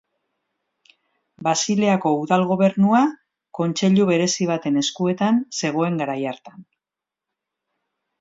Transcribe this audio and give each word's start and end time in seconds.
Basileako 1.47 2.13
udal 2.21 2.45
gobernua 2.51 3.01
kontseilu 3.59 4.07
berezi 4.13 4.47
baten 4.53 4.81
eskuetan 4.83 5.37
zegoen 5.61 6.01
garai 6.01 6.17
hartan. 6.33 6.65